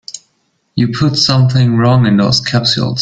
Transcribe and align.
You 0.73 0.93
put 0.97 1.15
something 1.15 1.77
wrong 1.77 2.07
in 2.07 2.17
those 2.17 2.41
capsules. 2.41 2.99